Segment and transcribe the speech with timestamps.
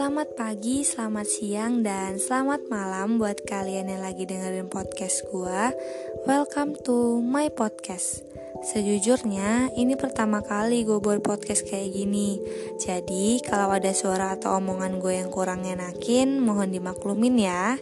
[0.00, 5.76] Selamat pagi, selamat siang, dan selamat malam buat kalian yang lagi dengerin podcast gue.
[6.24, 8.24] Welcome to my podcast.
[8.64, 12.40] Sejujurnya, ini pertama kali gue buat podcast kayak gini.
[12.80, 17.76] Jadi, kalau ada suara atau omongan gue yang kurang enakin, mohon dimaklumin ya.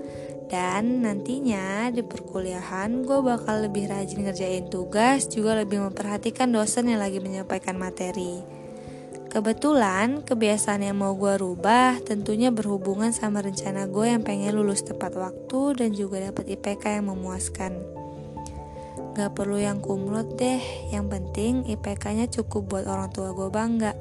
[0.52, 7.00] dan nantinya di perkuliahan gue bakal lebih rajin ngerjain tugas, juga lebih memperhatikan dosen yang
[7.00, 8.61] lagi menyampaikan materi.
[9.32, 15.16] Kebetulan kebiasaan yang mau gue rubah tentunya berhubungan sama rencana gue yang pengen lulus tepat
[15.16, 17.80] waktu dan juga dapat IPK yang memuaskan.
[19.16, 20.60] Gak perlu yang kumlot deh,
[20.92, 23.96] yang penting IPK-nya cukup buat orang tua gue bangga.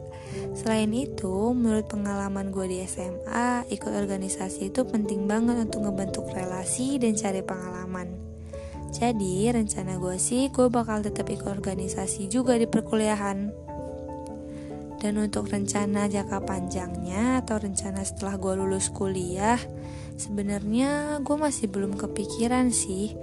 [0.52, 7.00] Selain itu, menurut pengalaman gue di SMA, ikut organisasi itu penting banget untuk ngebentuk relasi
[7.00, 8.12] dan cari pengalaman.
[8.92, 13.71] Jadi, rencana gue sih gue bakal tetap ikut organisasi juga di perkuliahan.
[15.02, 19.58] Dan untuk rencana jangka panjangnya atau rencana setelah gue lulus kuliah,
[20.14, 23.18] sebenarnya gue masih belum kepikiran sih.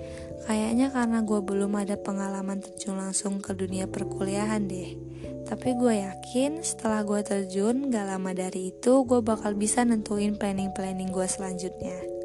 [0.50, 4.98] Kayaknya karena gue belum ada pengalaman terjun langsung ke dunia perkuliahan deh.
[5.46, 11.14] Tapi gue yakin setelah gue terjun gak lama dari itu gue bakal bisa nentuin planning-planning
[11.14, 12.17] gue selanjutnya.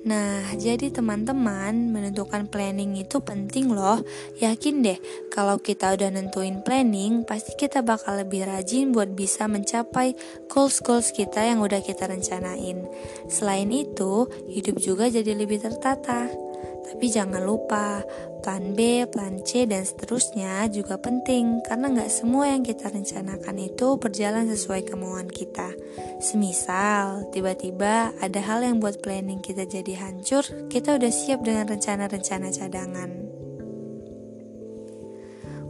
[0.00, 4.00] Nah, jadi teman-teman, menentukan planning itu penting loh.
[4.40, 4.96] Yakin deh,
[5.28, 10.16] kalau kita udah nentuin planning, pasti kita bakal lebih rajin buat bisa mencapai
[10.48, 12.88] goals-goals kita yang udah kita rencanain.
[13.28, 16.49] Selain itu, hidup juga jadi lebih tertata.
[16.90, 18.02] Tapi jangan lupa,
[18.42, 23.94] plan B, plan C, dan seterusnya juga penting karena nggak semua yang kita rencanakan itu
[23.94, 25.70] berjalan sesuai kemauan kita.
[26.18, 32.50] Semisal, tiba-tiba ada hal yang buat planning kita jadi hancur, kita udah siap dengan rencana-rencana
[32.50, 33.29] cadangan.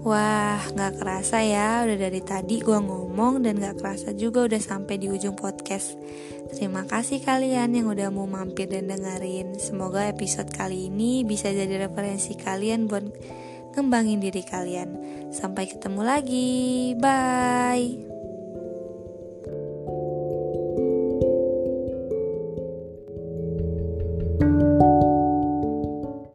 [0.00, 4.97] Wah, gak kerasa ya, udah dari tadi gue ngomong dan gak kerasa juga udah sampai
[4.97, 5.93] di ujung podcast.
[6.56, 9.61] Terima kasih kalian yang udah mau mampir dan dengerin.
[9.61, 13.12] Semoga episode kali ini bisa jadi referensi kalian buat
[13.77, 14.88] ngembangin diri kalian.
[15.37, 18.19] Sampai ketemu lagi, bye.